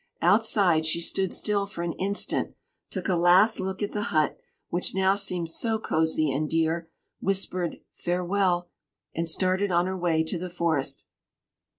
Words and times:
Outside, 0.23 0.87
she 0.87 0.99
stood 0.99 1.31
still 1.31 1.67
for 1.67 1.83
an 1.83 1.93
instant, 1.93 2.55
took 2.89 3.07
a 3.07 3.13
last 3.15 3.59
look 3.59 3.83
at 3.83 3.91
the 3.91 4.05
hut, 4.09 4.35
which 4.69 4.95
now 4.95 5.13
seemed 5.13 5.51
so 5.51 5.77
cozy 5.77 6.31
and 6.33 6.49
dear, 6.49 6.89
whispered 7.19 7.75
"Farewell," 7.91 8.71
and 9.13 9.29
started 9.29 9.69
on 9.69 9.85
her 9.85 9.95
way 9.95 10.23
to 10.23 10.39
the 10.39 10.49
forest. 10.49 11.05